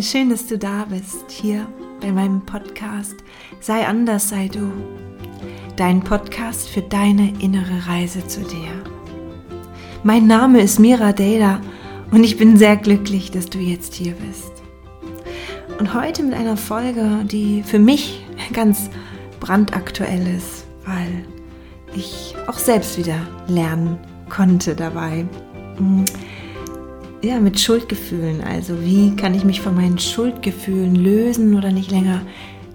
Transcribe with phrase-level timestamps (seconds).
[0.00, 1.66] Schön, dass du da bist, hier
[2.00, 3.16] bei meinem Podcast
[3.60, 4.70] Sei anders, sei du.
[5.76, 8.70] Dein Podcast für deine innere Reise zu dir.
[10.04, 11.60] Mein Name ist Mira Deda
[12.12, 14.52] und ich bin sehr glücklich, dass du jetzt hier bist.
[15.80, 18.90] Und heute mit einer Folge, die für mich ganz
[19.40, 21.24] brandaktuell ist, weil
[21.96, 23.18] ich auch selbst wieder
[23.48, 25.26] lernen konnte dabei
[27.22, 28.42] ja, mit Schuldgefühlen.
[28.42, 32.22] Also wie kann ich mich von meinen Schuldgefühlen lösen oder nicht länger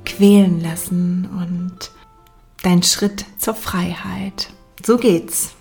[0.05, 1.91] quälen lassen und
[2.63, 4.49] dein Schritt zur Freiheit.
[4.85, 5.53] So geht's.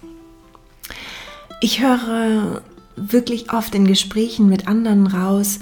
[1.61, 2.63] Ich höre
[2.97, 5.61] wirklich oft in Gesprächen mit anderen raus,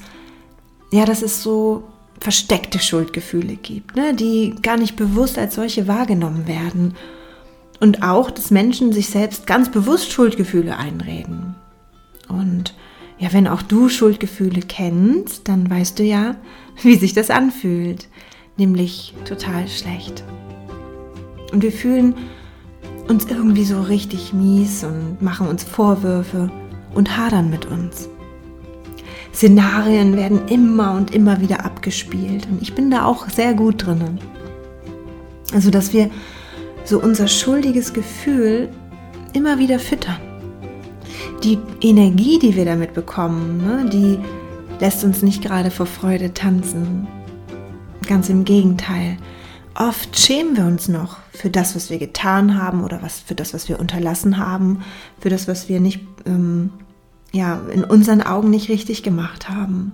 [0.93, 1.85] ja, dass es so
[2.21, 6.95] versteckte Schuldgefühle gibt, ne, die gar nicht bewusst als solche wahrgenommen werden.
[7.81, 11.55] Und auch, dass Menschen sich selbst ganz bewusst Schuldgefühle einreden.
[12.29, 12.75] Und
[13.21, 16.37] ja, wenn auch du Schuldgefühle kennst, dann weißt du ja,
[16.83, 18.09] wie sich das anfühlt,
[18.57, 20.25] nämlich total schlecht.
[21.53, 22.15] Und wir fühlen
[23.09, 26.51] uns irgendwie so richtig mies und machen uns Vorwürfe
[26.95, 28.09] und hadern mit uns.
[29.35, 34.19] Szenarien werden immer und immer wieder abgespielt und ich bin da auch sehr gut drin.
[35.53, 36.11] Also, dass wir
[36.85, 38.69] so unser schuldiges Gefühl
[39.35, 40.30] immer wieder füttern
[41.43, 44.19] die Energie, die wir damit bekommen, ne, die
[44.81, 47.07] lässt uns nicht gerade vor Freude tanzen.
[48.07, 49.17] Ganz im Gegenteil.
[49.75, 53.55] Oft schämen wir uns noch für das, was wir getan haben oder was, für das,
[53.55, 54.81] was wir unterlassen haben,
[55.21, 56.71] für das, was wir nicht, ähm,
[57.33, 59.93] ja, in unseren Augen nicht richtig gemacht haben.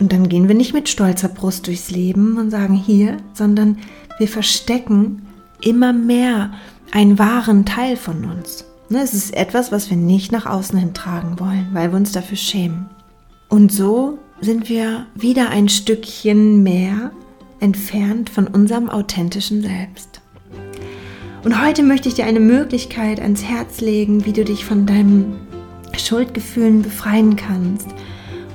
[0.00, 3.78] Und dann gehen wir nicht mit stolzer Brust durchs Leben und sagen hier, sondern
[4.18, 5.26] wir verstecken
[5.60, 6.52] immer mehr
[6.92, 8.67] einen wahren Teil von uns.
[8.90, 12.12] Ne, es ist etwas, was wir nicht nach außen hin tragen wollen, weil wir uns
[12.12, 12.88] dafür schämen.
[13.50, 17.10] Und so sind wir wieder ein Stückchen mehr
[17.60, 20.22] entfernt von unserem authentischen Selbst.
[21.44, 25.36] Und heute möchte ich dir eine Möglichkeit ans Herz legen, wie du dich von deinen
[25.96, 27.88] Schuldgefühlen befreien kannst.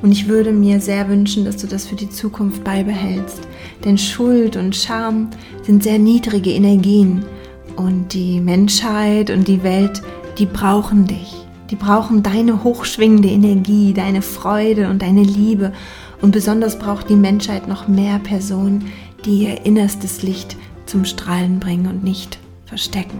[0.01, 3.47] Und ich würde mir sehr wünschen, dass du das für die Zukunft beibehältst.
[3.85, 5.29] Denn Schuld und Scham
[5.61, 7.23] sind sehr niedrige Energien.
[7.75, 10.01] Und die Menschheit und die Welt
[10.37, 11.33] die brauchen dich.
[11.69, 15.73] Die brauchen deine hochschwingende Energie, deine Freude und deine Liebe.
[16.21, 18.91] Und besonders braucht die Menschheit noch mehr Personen,
[19.25, 23.19] die ihr innerstes Licht zum Strahlen bringen und nicht verstecken.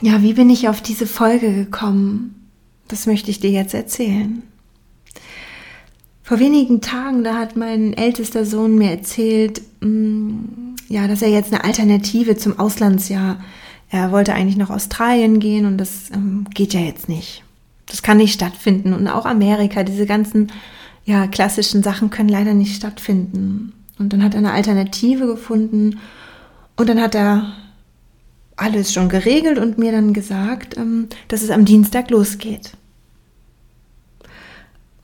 [0.00, 2.50] Ja, wie bin ich auf diese Folge gekommen?
[2.88, 4.42] Das möchte ich dir jetzt erzählen.
[6.24, 11.52] Vor wenigen Tagen, da hat mein ältester Sohn mir erzählt, mm, ja, dass er jetzt
[11.52, 13.44] eine Alternative zum Auslandsjahr.
[13.90, 17.44] Er wollte eigentlich nach Australien gehen und das ähm, geht ja jetzt nicht.
[17.84, 20.50] Das kann nicht stattfinden und auch Amerika, diese ganzen
[21.04, 23.74] ja klassischen Sachen können leider nicht stattfinden.
[23.98, 25.98] Und dann hat er eine Alternative gefunden
[26.76, 27.52] und dann hat er
[28.56, 32.72] alles schon geregelt und mir dann gesagt, ähm, dass es am Dienstag losgeht.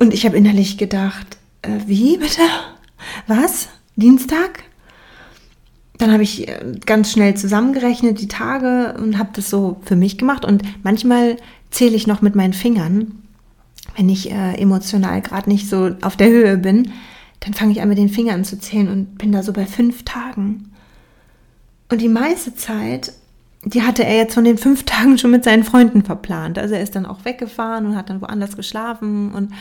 [0.00, 2.40] Und ich habe innerlich gedacht, äh, wie bitte?
[3.26, 3.68] Was?
[3.96, 4.64] Dienstag?
[5.98, 10.16] Dann habe ich äh, ganz schnell zusammengerechnet die Tage und habe das so für mich
[10.16, 10.46] gemacht.
[10.46, 11.36] Und manchmal
[11.70, 13.22] zähle ich noch mit meinen Fingern,
[13.94, 16.92] wenn ich äh, emotional gerade nicht so auf der Höhe bin,
[17.40, 20.04] dann fange ich an mit den Fingern zu zählen und bin da so bei fünf
[20.04, 20.72] Tagen.
[21.90, 23.12] Und die meiste Zeit,
[23.64, 26.58] die hatte er jetzt von den fünf Tagen schon mit seinen Freunden verplant.
[26.58, 29.52] Also er ist dann auch weggefahren und hat dann woanders geschlafen und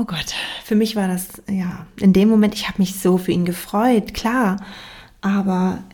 [0.00, 3.32] oh Gott, für mich war das, ja, in dem Moment, ich habe mich so für
[3.32, 4.56] ihn gefreut, klar,
[5.20, 5.84] aber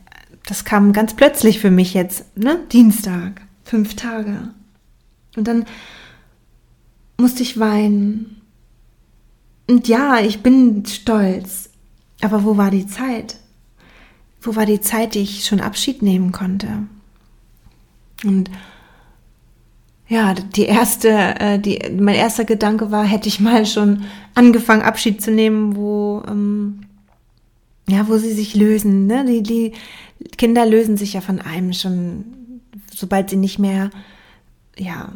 [0.46, 4.50] das kam ganz plötzlich für mich jetzt, ne, Dienstag, fünf Tage.
[5.36, 5.64] Und dann
[7.18, 8.42] musste ich weinen.
[9.66, 11.70] Und ja, ich bin stolz,
[12.20, 13.38] aber wo war die Zeit?
[14.40, 16.68] Wo war die Zeit, die ich schon Abschied nehmen konnte?
[18.22, 18.50] Und
[20.08, 24.04] ja, die erste, äh, die, mein erster Gedanke war, hätte ich mal schon
[24.34, 26.82] angefangen, Abschied zu nehmen, wo, ähm,
[27.88, 29.06] ja, wo sie sich lösen.
[29.06, 29.24] Ne?
[29.24, 29.72] Die, die
[30.36, 32.24] Kinder lösen sich ja von einem schon,
[32.94, 33.90] sobald sie nicht mehr,
[34.78, 35.10] ja,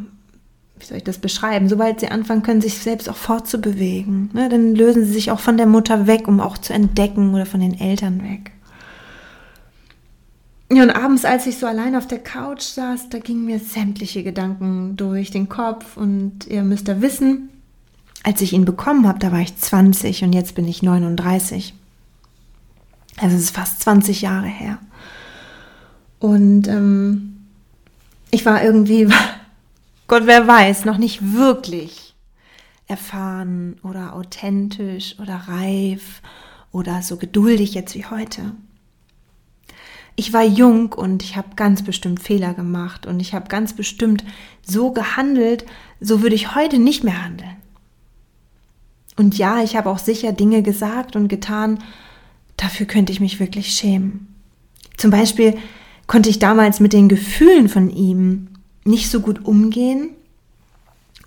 [0.79, 1.69] wie soll ich das beschreiben?
[1.69, 4.49] Sobald sie anfangen können, sich selbst auch fortzubewegen, ne?
[4.49, 7.61] dann lösen sie sich auch von der Mutter weg, um auch zu entdecken oder von
[7.61, 8.53] den Eltern weg.
[10.73, 14.23] Ja, und abends, als ich so allein auf der Couch saß, da gingen mir sämtliche
[14.23, 15.97] Gedanken durch den Kopf.
[15.97, 17.49] Und ihr müsst ja wissen,
[18.23, 21.75] als ich ihn bekommen habe, da war ich 20 und jetzt bin ich 39.
[23.17, 24.79] Also es ist fast 20 Jahre her.
[26.21, 27.47] Und ähm,
[28.31, 29.09] ich war irgendwie,
[30.07, 32.15] Gott wer weiß, noch nicht wirklich
[32.87, 36.23] erfahren oder authentisch oder reif
[36.71, 38.53] oder so geduldig jetzt wie heute.
[40.21, 44.23] Ich war jung und ich habe ganz bestimmt Fehler gemacht und ich habe ganz bestimmt
[44.61, 45.65] so gehandelt,
[45.99, 47.57] so würde ich heute nicht mehr handeln.
[49.17, 51.79] Und ja, ich habe auch sicher Dinge gesagt und getan,
[52.59, 54.29] dafür könnte ich mich wirklich schämen.
[54.99, 55.57] Zum Beispiel
[56.07, 58.49] konnte ich damals mit den Gefühlen von ihm
[58.85, 60.11] nicht so gut umgehen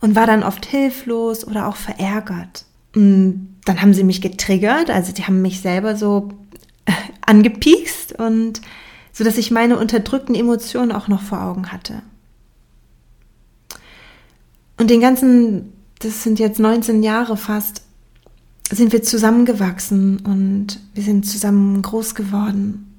[0.01, 2.65] und war dann oft hilflos oder auch verärgert.
[2.95, 6.29] Und dann haben sie mich getriggert, also die haben mich selber so
[7.25, 8.61] angepiekst und
[9.13, 12.01] so dass ich meine unterdrückten Emotionen auch noch vor Augen hatte.
[14.77, 17.83] Und den ganzen, das sind jetzt 19 Jahre fast,
[18.69, 22.89] sind wir zusammengewachsen und wir sind zusammen groß geworden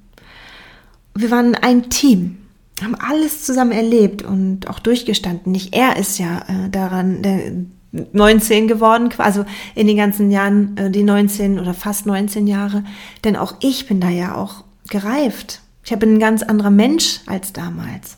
[1.15, 2.37] wir waren ein Team,
[2.81, 5.51] haben alles zusammen erlebt und auch durchgestanden.
[5.51, 7.53] Nicht er ist ja äh, daran der
[8.11, 12.83] 19 geworden, also in den ganzen Jahren äh, die 19 oder fast 19 Jahre,
[13.23, 15.61] denn auch ich bin da ja auch gereift.
[15.85, 18.17] Ich bin ein ganz anderer Mensch als damals.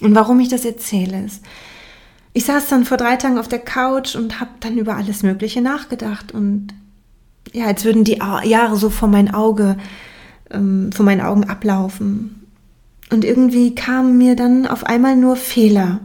[0.00, 1.42] Und warum ich das erzähle ist,
[2.32, 5.62] ich saß dann vor drei Tagen auf der Couch und habe dann über alles Mögliche
[5.62, 6.74] nachgedacht und
[7.52, 9.76] ja, als würden die Jahre so vor mein Auge
[10.50, 12.46] ähm, vor meinen Augen ablaufen.
[13.10, 16.00] Und irgendwie kamen mir dann auf einmal nur Fehler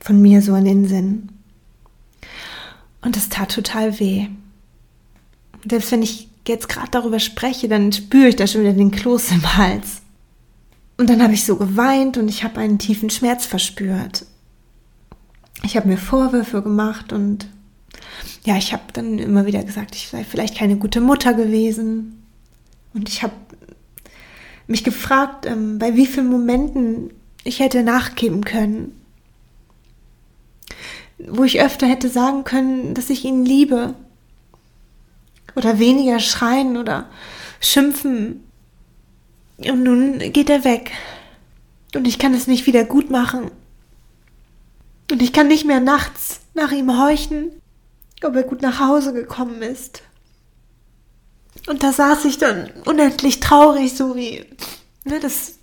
[0.00, 1.28] von mir so in den Sinn.
[3.00, 4.28] Und das tat total weh.
[5.68, 9.30] Selbst wenn ich jetzt gerade darüber spreche, dann spüre ich da schon wieder den Kloß
[9.32, 10.01] im Hals.
[11.02, 14.24] Und dann habe ich so geweint und ich habe einen tiefen Schmerz verspürt.
[15.64, 17.48] Ich habe mir Vorwürfe gemacht und
[18.44, 22.22] ja, ich habe dann immer wieder gesagt, ich sei vielleicht keine gute Mutter gewesen.
[22.94, 23.32] Und ich habe
[24.68, 27.10] mich gefragt, ähm, bei wie vielen Momenten
[27.42, 28.92] ich hätte nachgeben können.
[31.18, 33.94] Wo ich öfter hätte sagen können, dass ich ihn liebe.
[35.56, 37.06] Oder weniger schreien oder
[37.58, 38.44] schimpfen.
[39.70, 40.92] Und nun geht er weg.
[41.94, 43.50] Und ich kann es nicht wieder gut machen.
[45.10, 47.50] Und ich kann nicht mehr nachts nach ihm horchen,
[48.22, 50.02] ob er gut nach Hause gekommen ist.
[51.68, 54.44] Und da saß ich dann unendlich traurig, so wie,
[55.04, 55.58] ne, das,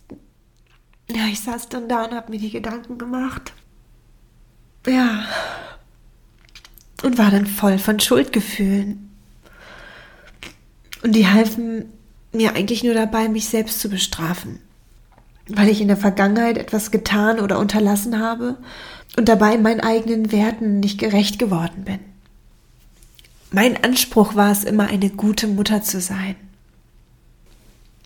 [1.09, 3.53] ja, ich saß dann da und habe mir die Gedanken gemacht.
[4.85, 5.25] Ja.
[7.03, 9.09] Und war dann voll von Schuldgefühlen.
[11.01, 11.91] Und die halfen
[12.31, 14.59] mir eigentlich nur dabei, mich selbst zu bestrafen.
[15.47, 18.57] Weil ich in der Vergangenheit etwas getan oder unterlassen habe
[19.17, 21.99] und dabei meinen eigenen Werten nicht gerecht geworden bin.
[23.51, 26.35] Mein Anspruch war es immer, eine gute Mutter zu sein.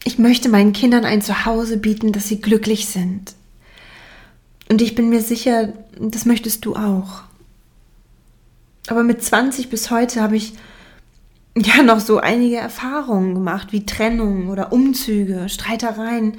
[0.06, 3.34] Ich möchte meinen Kindern ein Zuhause bieten, dass sie glücklich sind.
[4.70, 7.24] Und ich bin mir sicher, das möchtest du auch.
[8.88, 10.54] Aber mit 20 bis heute habe ich
[11.58, 16.38] ja noch so einige Erfahrungen gemacht, wie Trennung oder Umzüge, Streitereien,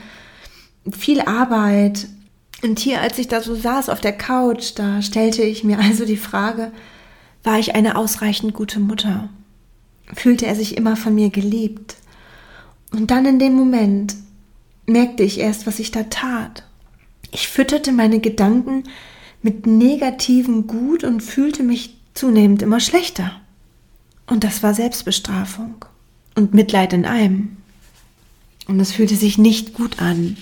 [0.91, 2.09] viel Arbeit.
[2.63, 6.05] Und hier, als ich da so saß auf der Couch, da stellte ich mir also
[6.05, 6.73] die Frage,
[7.43, 9.29] war ich eine ausreichend gute Mutter?
[10.15, 11.97] Fühlte er sich immer von mir geliebt?
[12.93, 14.15] Und dann in dem Moment
[14.87, 16.65] merkte ich erst, was ich da tat.
[17.33, 18.85] Ich fütterte meine Gedanken
[19.43, 23.33] mit negativem Gut und fühlte mich zunehmend immer schlechter.
[24.27, 25.85] Und das war Selbstbestrafung
[26.35, 27.57] und Mitleid in einem.
[28.67, 30.37] Und es fühlte sich nicht gut an.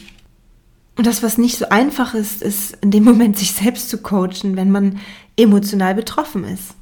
[0.96, 4.56] Und das, was nicht so einfach ist, ist in dem Moment sich selbst zu coachen,
[4.56, 5.00] wenn man
[5.36, 6.74] emotional betroffen ist.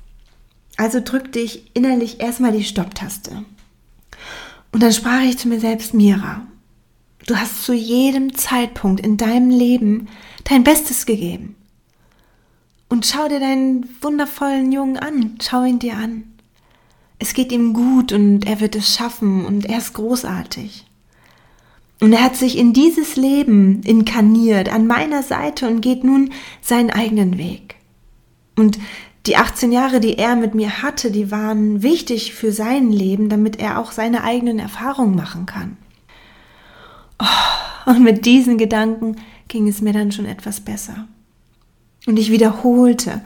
[0.76, 3.45] Also drückte ich innerlich erstmal die Stopptaste.
[4.73, 6.42] Und dann sprach ich zu mir selbst, Mira,
[7.26, 10.09] du hast zu jedem Zeitpunkt in deinem Leben
[10.45, 11.54] dein Bestes gegeben.
[12.88, 16.30] Und schau dir deinen wundervollen Jungen an, schau ihn dir an.
[17.21, 20.87] Es geht ihm gut und er wird es schaffen und er ist großartig.
[22.00, 26.91] Und er hat sich in dieses Leben inkarniert an meiner Seite und geht nun seinen
[26.91, 27.77] eigenen Weg.
[28.57, 28.79] Und
[29.27, 33.61] die 18 Jahre, die er mit mir hatte, die waren wichtig für sein Leben, damit
[33.61, 35.77] er auch seine eigenen Erfahrungen machen kann.
[37.19, 39.17] Oh, und mit diesen Gedanken
[39.49, 41.07] ging es mir dann schon etwas besser.
[42.07, 43.21] Und ich wiederholte,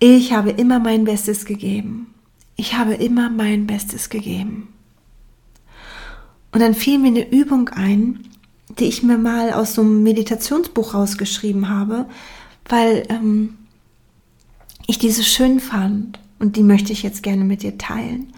[0.00, 2.12] ich habe immer mein Bestes gegeben.
[2.62, 4.68] Ich habe immer mein Bestes gegeben.
[6.52, 8.20] Und dann fiel mir eine Übung ein,
[8.78, 12.06] die ich mir mal aus so einem Meditationsbuch rausgeschrieben habe,
[12.68, 13.58] weil ähm,
[14.86, 18.32] ich diese schön fand und die möchte ich jetzt gerne mit dir teilen.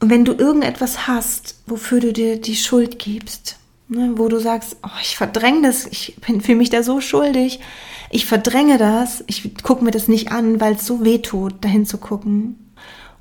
[0.00, 3.58] Und wenn du irgendetwas hast, wofür du dir die Schuld gibst,
[3.88, 7.60] ne, wo du sagst, oh, ich verdränge das, ich fühle mich da so schuldig,
[8.08, 11.84] ich verdränge das, ich gucke mir das nicht an, weil es so weh tut, dahin
[11.84, 12.56] zu gucken.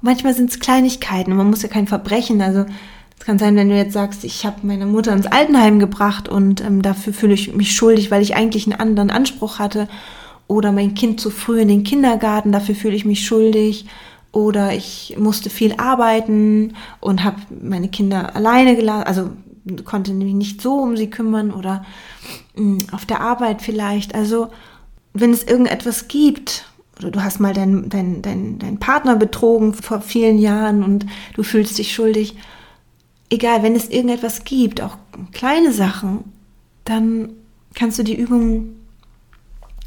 [0.02, 2.66] Und manchmal sind es Kleinigkeiten und man muss ja kein Verbrechen, also
[3.20, 6.62] es kann sein, wenn du jetzt sagst, ich habe meine Mutter ins Altenheim gebracht und
[6.62, 9.88] ähm, dafür fühle ich mich schuldig, weil ich eigentlich einen anderen Anspruch hatte.
[10.48, 13.86] Oder mein Kind zu früh in den Kindergarten, dafür fühle ich mich schuldig.
[14.32, 19.30] Oder ich musste viel arbeiten und habe meine Kinder alleine gelassen, also
[19.84, 21.86] konnte mich nicht so um sie kümmern oder
[22.56, 24.16] mh, hm, auf der Arbeit vielleicht.
[24.16, 24.50] Also
[25.14, 26.67] wenn es irgendetwas gibt,
[27.00, 31.44] oder du hast mal deinen dein, dein, dein Partner betrogen vor vielen Jahren und du
[31.44, 32.36] fühlst dich schuldig,
[33.30, 34.98] egal, wenn es irgendetwas gibt, auch
[35.32, 36.24] kleine Sachen,
[36.86, 37.30] dann
[37.76, 38.70] kannst du die Übung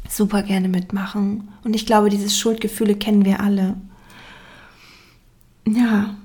[0.07, 1.49] super gerne mitmachen.
[1.63, 3.75] Und ich glaube, diese Schuldgefühle kennen wir alle.
[5.65, 6.15] Ja.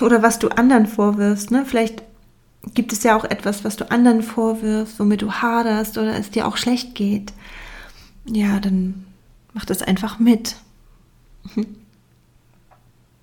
[0.00, 1.64] Oder was du anderen vorwirfst, ne?
[1.66, 2.02] Vielleicht
[2.74, 6.46] gibt es ja auch etwas, was du anderen vorwirfst, womit du haderst oder es dir
[6.46, 7.32] auch schlecht geht.
[8.26, 9.06] Ja, dann
[9.58, 10.54] mach das einfach mit.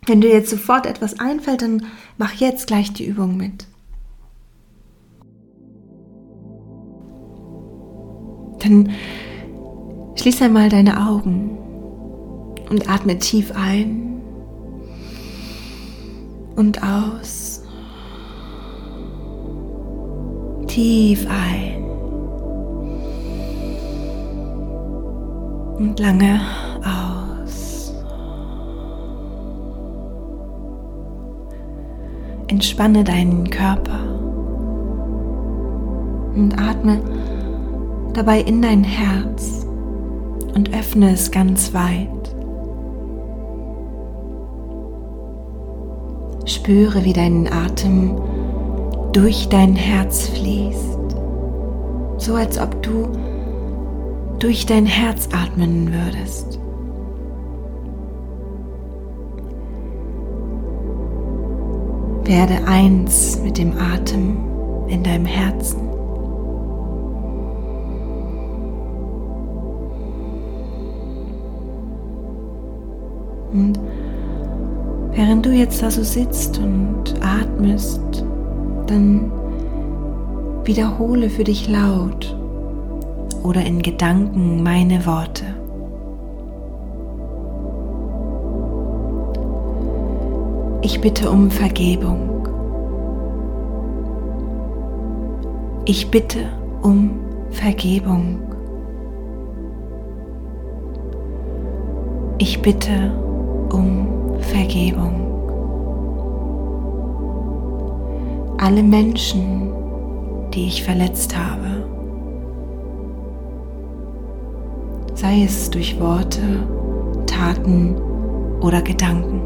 [0.06, 1.86] Wenn dir jetzt sofort etwas einfällt, dann
[2.18, 3.68] mach jetzt gleich die Übung mit.
[8.60, 8.92] Dann
[10.16, 11.58] schließ einmal deine Augen
[12.70, 14.22] und atme tief ein
[16.58, 17.64] und aus.
[20.68, 21.85] Tief ein
[25.78, 26.40] und lange
[26.84, 27.94] aus.
[32.48, 34.00] Entspanne deinen Körper
[36.36, 37.00] und atme
[38.14, 39.66] dabei in dein Herz
[40.54, 42.10] und öffne es ganz weit.
[46.46, 48.22] Spüre, wie dein Atem
[49.12, 51.16] durch dein Herz fließt,
[52.18, 53.08] so als ob du
[54.40, 56.60] durch dein Herz atmen würdest.
[62.26, 64.38] Werde eins mit dem Atem
[64.88, 65.80] in deinem Herzen.
[73.54, 73.80] Und
[75.12, 78.26] während du jetzt da so sitzt und atmest,
[78.88, 79.32] dann
[80.66, 82.36] wiederhole für dich laut
[83.46, 85.46] oder in Gedanken meine Worte.
[90.82, 92.48] Ich bitte um Vergebung.
[95.86, 96.50] Ich bitte
[96.82, 97.20] um
[97.52, 98.40] Vergebung.
[102.40, 103.12] Ich bitte
[103.72, 104.08] um
[104.40, 105.22] Vergebung.
[108.58, 109.70] Alle Menschen,
[110.54, 111.95] die ich verletzt habe,
[115.26, 116.40] sei es durch Worte,
[117.26, 117.96] Taten
[118.62, 119.42] oder Gedanken.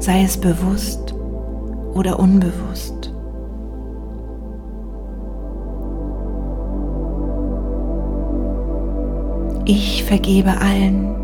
[0.00, 1.14] sei es bewusst
[1.94, 3.14] oder unbewusst.
[9.66, 11.14] Ich vergebe allen.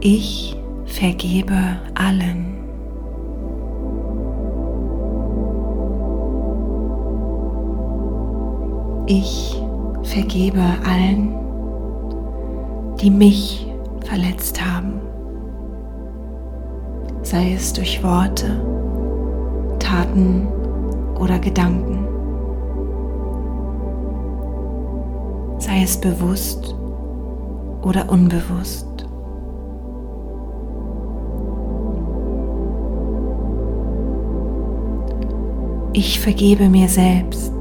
[0.00, 0.56] Ich
[0.86, 1.54] vergebe
[1.94, 2.57] allen.
[9.10, 9.58] Ich
[10.02, 11.34] vergebe allen,
[13.00, 13.66] die mich
[14.04, 15.00] verletzt haben,
[17.22, 18.60] sei es durch Worte,
[19.78, 20.46] Taten
[21.18, 22.06] oder Gedanken,
[25.56, 26.76] sei es bewusst
[27.80, 29.08] oder unbewusst.
[35.94, 37.57] Ich vergebe mir selbst.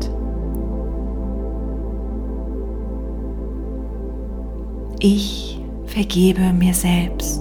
[5.00, 7.40] Ich vergebe mir selbst.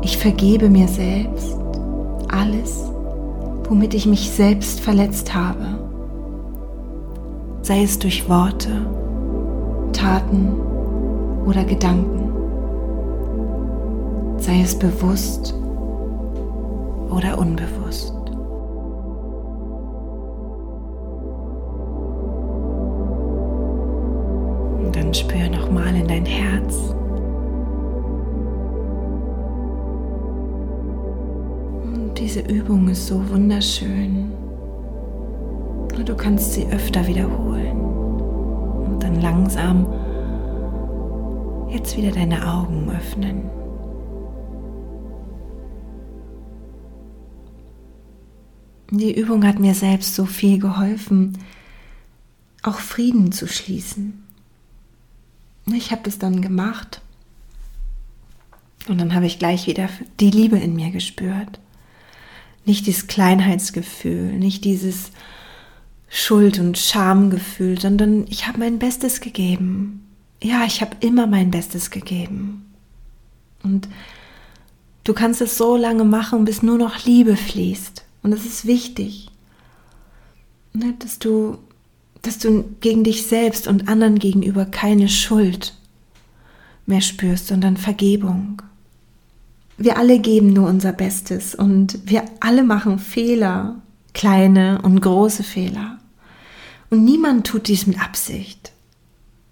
[0.00, 1.58] Ich vergebe mir selbst
[2.28, 2.90] alles,
[3.68, 5.78] womit ich mich selbst verletzt habe,
[7.60, 8.70] sei es durch Worte,
[9.92, 10.54] Taten
[11.44, 12.32] oder Gedanken,
[14.38, 15.52] sei es bewusst
[17.10, 18.17] oder unbewusst.
[32.18, 34.32] Diese Übung ist so wunderschön.
[35.94, 37.78] Nur du kannst sie öfter wiederholen.
[37.78, 39.86] Und dann langsam
[41.70, 43.48] jetzt wieder deine Augen öffnen.
[48.90, 51.38] Die Übung hat mir selbst so viel geholfen,
[52.64, 54.24] auch Frieden zu schließen.
[55.66, 57.00] Ich habe das dann gemacht
[58.88, 61.60] und dann habe ich gleich wieder die Liebe in mir gespürt.
[62.64, 65.10] Nicht dieses Kleinheitsgefühl, nicht dieses
[66.08, 70.06] Schuld- und Schamgefühl, sondern ich habe mein Bestes gegeben.
[70.42, 72.72] Ja, ich habe immer mein Bestes gegeben.
[73.62, 73.88] Und
[75.04, 78.04] du kannst es so lange machen, bis nur noch Liebe fließt.
[78.22, 79.30] Und es ist wichtig,
[80.72, 81.58] ne, dass du,
[82.22, 85.74] dass du gegen dich selbst und anderen gegenüber keine Schuld
[86.86, 88.62] mehr spürst, sondern Vergebung.
[89.78, 93.76] Wir alle geben nur unser Bestes und wir alle machen Fehler,
[94.12, 95.98] kleine und große Fehler.
[96.90, 98.72] Und niemand tut dies mit Absicht.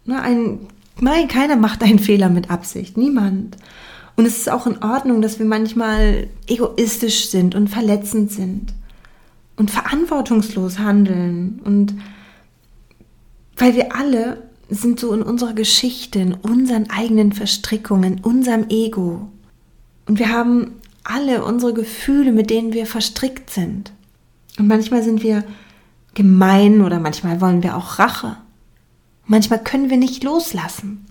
[0.05, 0.59] Ne, ein,
[1.01, 3.57] nein, keiner macht einen Fehler mit Absicht, niemand.
[4.17, 8.73] Und es ist auch in Ordnung, dass wir manchmal egoistisch sind und verletzend sind
[9.57, 11.95] und verantwortungslos handeln und
[13.57, 19.29] weil wir alle sind so in unserer Geschichte, in unseren eigenen Verstrickungen, in unserem Ego.
[20.07, 20.73] Und wir haben
[21.05, 23.93] alle unsere Gefühle, mit denen wir verstrickt sind.
[24.59, 25.45] Und manchmal sind wir
[26.15, 28.37] gemein oder manchmal wollen wir auch Rache.
[29.27, 31.07] Manchmal können wir nicht loslassen.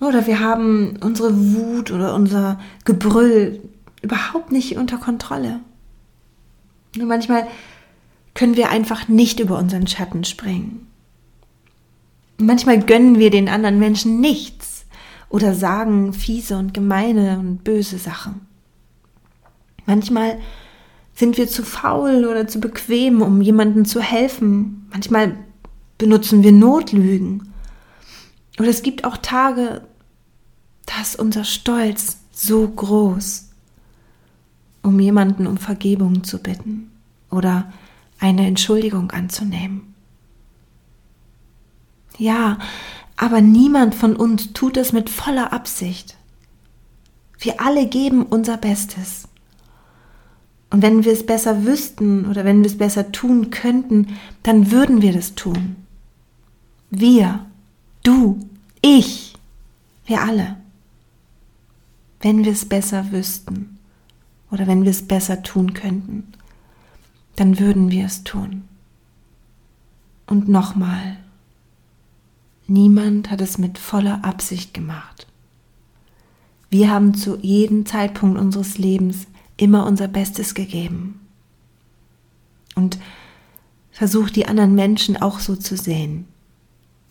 [0.00, 3.62] Oder wir haben unsere Wut oder unser Gebrüll
[4.02, 5.60] überhaupt nicht unter Kontrolle.
[6.96, 7.46] Und manchmal
[8.34, 10.86] können wir einfach nicht über unseren Schatten springen.
[12.38, 14.63] manchmal gönnen wir den anderen Menschen nichts
[15.28, 18.46] oder sagen fiese und gemeine und böse Sachen.
[19.86, 20.38] Manchmal
[21.14, 24.88] sind wir zu faul oder zu bequem, um jemandem zu helfen.
[24.92, 25.36] Manchmal
[25.98, 27.52] benutzen wir Notlügen.
[28.58, 29.82] Oder es gibt auch Tage,
[30.86, 33.50] da ist unser Stolz so groß,
[34.82, 36.90] um jemanden um Vergebung zu bitten
[37.30, 37.72] oder
[38.18, 39.94] eine Entschuldigung anzunehmen.
[42.16, 42.58] Ja,
[43.16, 46.16] aber niemand von uns tut es mit voller Absicht.
[47.38, 49.28] Wir alle geben unser Bestes.
[50.70, 55.02] Und wenn wir es besser wüssten oder wenn wir es besser tun könnten, dann würden
[55.02, 55.76] wir das tun.
[56.90, 57.46] Wir,
[58.02, 58.40] du,
[58.82, 59.34] ich,
[60.06, 60.56] wir alle.
[62.20, 63.78] Wenn wir es besser wüssten
[64.50, 66.32] oder wenn wir es besser tun könnten,
[67.36, 68.64] dann würden wir es tun.
[70.26, 71.18] Und nochmal,
[72.66, 75.26] Niemand hat es mit voller Absicht gemacht.
[76.70, 81.20] Wir haben zu jedem Zeitpunkt unseres Lebens immer unser Bestes gegeben.
[82.74, 82.98] Und
[83.92, 86.26] versuch die anderen Menschen auch so zu sehen.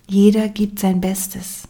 [0.07, 1.67] Jeder gibt sein Bestes.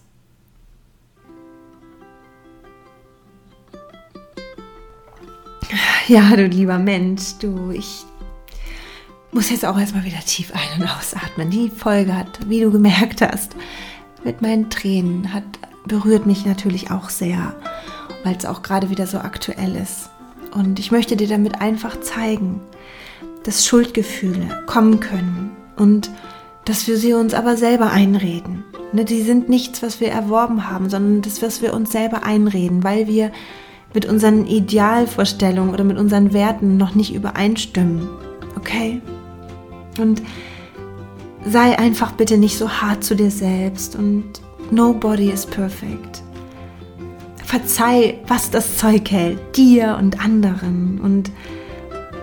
[6.07, 8.05] Ja, du lieber Mensch, du, ich
[9.33, 11.49] muss jetzt auch erstmal wieder tief ein- und ausatmen.
[11.49, 13.55] Die Folge hat, wie du gemerkt hast,
[14.23, 15.43] mit meinen Tränen hat
[15.85, 17.55] berührt mich natürlich auch sehr,
[18.23, 20.09] weil es auch gerade wieder so aktuell ist.
[20.53, 22.61] Und ich möchte dir damit einfach zeigen,
[23.43, 26.09] dass Schuldgefühle kommen können und
[26.65, 28.63] dass wir sie uns aber selber einreden.
[28.93, 32.83] Ne, die sind nichts, was wir erworben haben, sondern das, was wir uns selber einreden,
[32.83, 33.31] weil wir
[33.93, 38.07] mit unseren Idealvorstellungen oder mit unseren Werten noch nicht übereinstimmen.
[38.55, 39.01] Okay?
[39.99, 40.21] Und
[41.45, 44.25] sei einfach bitte nicht so hart zu dir selbst und
[44.71, 46.23] nobody is perfect.
[47.43, 51.31] Verzeih, was das Zeug hält, dir und anderen und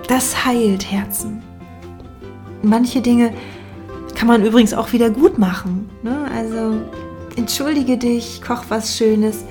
[0.09, 1.43] das heilt Herzen.
[2.63, 3.33] Manche Dinge
[4.17, 5.89] kann man übrigens auch wieder gut machen.
[6.03, 6.29] Ne?
[6.35, 6.81] Also
[7.37, 9.45] entschuldige dich, koch was Schönes,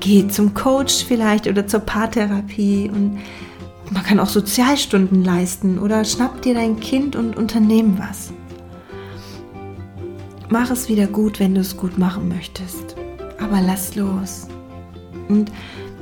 [0.00, 3.18] geh zum Coach vielleicht oder zur Paartherapie und
[3.90, 8.32] man kann auch Sozialstunden leisten oder schnapp dir dein Kind und unternehmen was.
[10.50, 12.96] Mach es wieder gut, wenn du es gut machen möchtest.
[13.38, 14.48] Aber lass los.
[15.28, 15.52] Und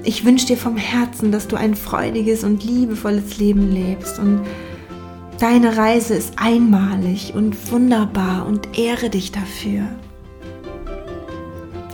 [0.05, 4.21] ich wünsche dir vom Herzen, dass du ein freudiges und liebevolles Leben lebst.
[4.21, 4.41] Und
[5.41, 9.83] deine Reise ist einmalig und wunderbar und ehre dich dafür.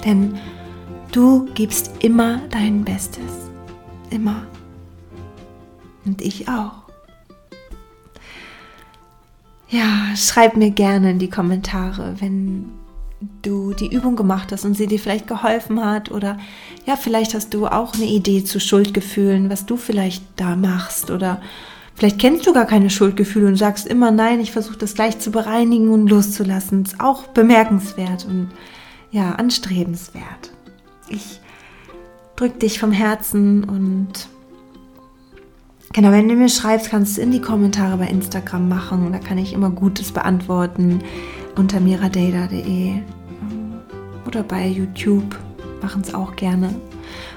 [0.04, 0.38] Denn
[1.10, 3.50] du gibst immer dein Bestes.
[4.10, 4.46] Immer.
[6.04, 6.82] Und ich auch.
[9.68, 12.70] Ja, schreib mir gerne in die Kommentare, wenn
[13.40, 16.38] du die Übung gemacht hast und sie dir vielleicht geholfen hat oder
[16.86, 21.40] ja, vielleicht hast du auch eine Idee zu Schuldgefühlen, was du vielleicht da machst oder
[21.94, 25.30] vielleicht kennst du gar keine Schuldgefühle und sagst immer nein, ich versuche das gleich zu
[25.30, 26.82] bereinigen und loszulassen.
[26.82, 28.50] Ist auch bemerkenswert und
[29.10, 30.52] ja, anstrebenswert.
[31.08, 31.40] Ich
[32.36, 34.28] drück dich vom Herzen und
[35.92, 39.12] Genau, wenn du mir schreibst, kannst du es in die Kommentare bei Instagram machen.
[39.12, 41.00] Da kann ich immer Gutes beantworten
[41.54, 42.94] unter miradata.de
[44.26, 45.38] oder bei YouTube
[45.82, 46.74] machen es auch gerne.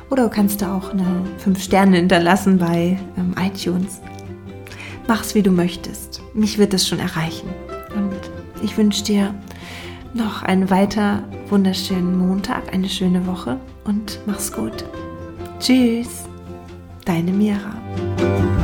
[0.09, 3.99] Oder du kannst da auch eine 5 Sterne hinterlassen bei ähm, iTunes.
[5.07, 6.21] Mach's wie du möchtest.
[6.33, 7.49] Mich wird es schon erreichen.
[7.93, 8.15] Und
[8.63, 9.35] ich wünsche dir
[10.13, 14.85] noch einen weiter wunderschönen Montag, eine schöne Woche und mach's gut.
[15.59, 16.23] Tschüss,
[17.03, 17.75] deine Mira.
[18.25, 18.54] Thank you.